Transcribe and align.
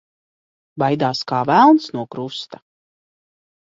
Baidās 0.85 1.23
kā 1.33 1.43
velns 1.53 1.93
no 1.99 2.09
krusta. 2.19 2.67